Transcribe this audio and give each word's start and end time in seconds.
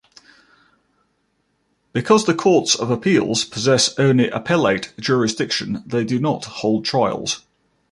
Because 1.93 2.25
the 2.25 2.33
courts 2.33 2.73
of 2.73 2.89
appeals 2.89 3.45
possess 3.45 3.93
only 3.99 4.31
appellate 4.31 4.93
jurisdiction, 4.99 5.83
they 5.85 6.03
do 6.03 6.19
not 6.19 6.45
hold 6.45 6.85
trials. 6.85 7.43